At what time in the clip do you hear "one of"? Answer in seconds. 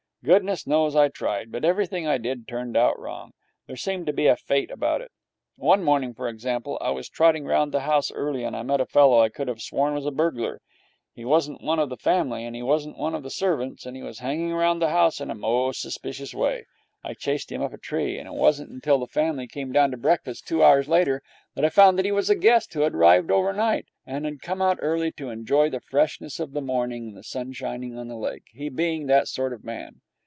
11.63-11.89, 12.99-13.23